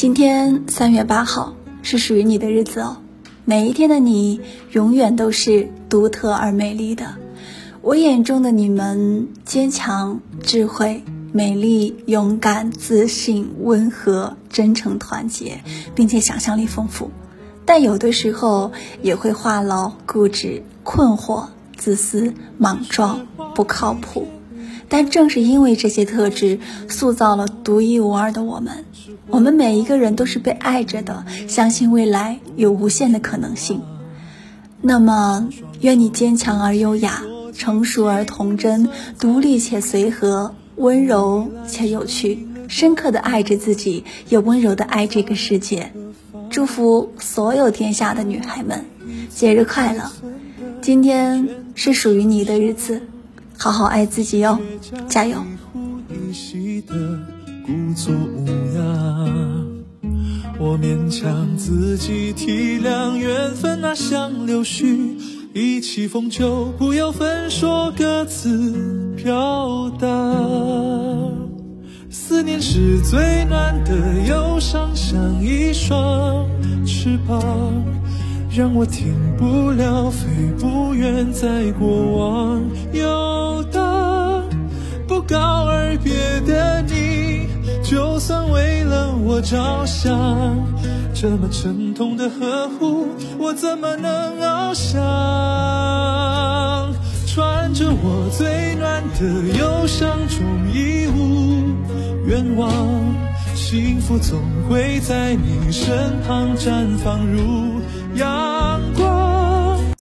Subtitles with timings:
[0.00, 2.96] 今天三月八号是属于你的日子哦，
[3.44, 4.40] 每一天的你
[4.72, 7.16] 永远都是独特而美丽的。
[7.82, 15.60] 我眼中的你们坚强、智慧、美丽、勇敢、自信、温和、真诚、团结，
[15.94, 17.10] 并且想象力丰富，
[17.66, 18.72] 但有的时候
[19.02, 24.26] 也会话痨、固执、困惑、自私、莽撞、不靠谱。
[24.90, 28.84] 但正是因为这些特质，塑造了独一无二的我们。
[29.28, 33.80] 我们每一个人都是被爱着的，相信未来有无限的可能性。
[34.82, 35.48] 那么，
[35.80, 37.22] 愿你坚强而优雅，
[37.54, 38.88] 成熟而童真，
[39.20, 45.92] 独立且随和，温柔且有趣，深刻的爱着自己，也温柔的爱这个世界。
[46.50, 48.84] 祝福所有天下的女孩们，
[49.28, 50.10] 节日快乐！
[50.82, 53.02] 今天是属于你的日子。
[53.62, 54.58] 好好爱自己哟，
[55.06, 55.36] 加油！
[57.66, 58.80] 故作无涯
[60.58, 65.14] 我勉强自己体谅缘分那像柳絮，
[65.52, 70.06] 一起风就不要分说各自表达。
[72.08, 76.48] 思念是最暖的忧伤，像一双
[76.86, 77.38] 翅膀。
[78.52, 80.26] 让我停不了，飞
[80.58, 82.49] 不远，在过往
[88.20, 90.14] 算为了我着想，
[91.14, 95.00] 这么沉痛的呵护，我怎么能翱翔？
[97.26, 99.24] 穿着我最暖的
[99.58, 101.72] 忧伤，中已无
[102.26, 102.70] 愿望，
[103.54, 107.80] 幸福总会在你身旁绽放如。
[108.16, 108.99] 阳光